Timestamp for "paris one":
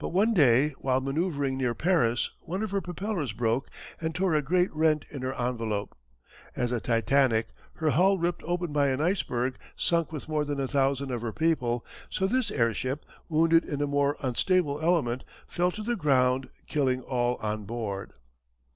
1.76-2.64